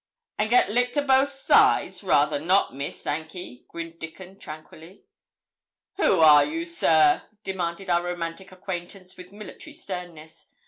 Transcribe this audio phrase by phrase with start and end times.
[0.39, 2.01] 'An' git licked o' both sides?
[2.03, 5.03] Rather not, Miss, thank ye,' grinned Dickon, tranquilly.
[5.97, 10.47] 'Who are you, sir?' demanded our romantic acquaintance, with military sternness.